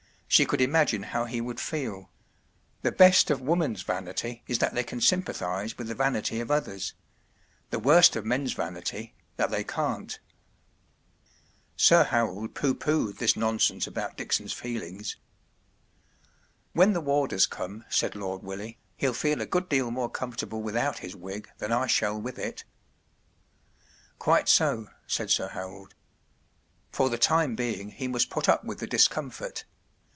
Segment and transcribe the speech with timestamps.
[0.33, 2.09] She could imagine how he would feel.
[2.83, 6.93] The best of woman’s vanity is that they can sympathize with the vanity of others;
[7.69, 10.19] tfj| worst of men’s vanity, that" tney can t.
[11.75, 12.09] ACCESSORIES AFTER THE FACT.
[12.09, 15.17] 107 Sir Harold pooh poohed this nonsense about Dickson’s feelings.
[16.71, 20.43] When the warders come/ 1 said Lord Willie, “he’ll feel a good deal more comfort¬
[20.45, 22.63] able without his wig than I shall with it/'
[24.17, 25.93] Quite so," said Sir Harold.
[26.93, 29.65] “For the time being he must put up with the dis¬ comfort.